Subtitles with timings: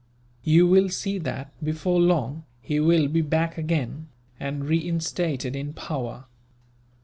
[0.43, 4.07] You will see that, before long, he will be back again,
[4.39, 6.25] and reinstated in power.